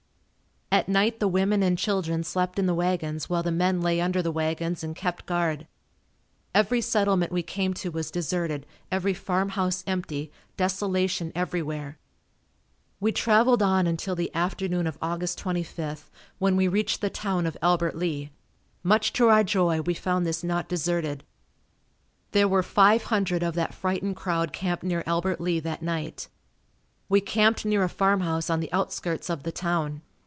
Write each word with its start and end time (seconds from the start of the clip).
At 0.73 0.87
night 0.87 1.19
the 1.19 1.27
women 1.27 1.61
and 1.63 1.77
children 1.77 2.23
slept 2.23 2.57
in 2.57 2.65
the 2.65 2.73
wagons 2.73 3.29
while 3.29 3.43
the 3.43 3.51
men 3.51 3.81
lay 3.81 3.99
under 3.99 4.21
the 4.21 4.31
wagons 4.31 4.85
and 4.85 4.95
kept 4.95 5.25
guard. 5.25 5.67
Every 6.55 6.79
settlement 6.79 7.29
we 7.29 7.43
came 7.43 7.73
to 7.73 7.89
was 7.91 8.09
deserted, 8.09 8.65
every 8.89 9.13
farm 9.13 9.49
house 9.49 9.83
empty, 9.85 10.31
desolation 10.55 11.33
everywhere. 11.35 11.99
We 13.01 13.11
traveled 13.11 13.61
on 13.61 13.85
until 13.85 14.15
the 14.15 14.33
afternoon 14.33 14.87
of 14.87 14.97
Aug. 15.01 15.19
25th 15.19 16.03
when 16.39 16.55
we 16.55 16.69
reached 16.69 17.01
the 17.01 17.09
town 17.09 17.45
of 17.45 17.57
Albert 17.61 17.97
Lea. 17.97 18.31
Much 18.81 19.11
to 19.13 19.27
our 19.27 19.43
joy 19.43 19.81
we 19.81 19.93
found 19.93 20.25
this 20.25 20.41
not 20.41 20.69
deserted. 20.69 21.25
There 22.31 22.47
were 22.47 22.63
five 22.63 23.03
hundred 23.03 23.43
of 23.43 23.55
that 23.55 23.73
frightened 23.73 24.15
crowd 24.15 24.53
camped 24.53 24.85
near 24.85 25.03
Albert 25.05 25.41
Lea 25.41 25.59
that 25.59 25.83
night. 25.83 26.29
We 27.09 27.19
camped 27.19 27.65
near 27.65 27.83
a 27.83 27.89
farm 27.89 28.21
house 28.21 28.49
on 28.49 28.61
the 28.61 28.71
outskirts 28.71 29.29
of 29.29 29.43
the 29.43 29.51
town. 29.51 30.01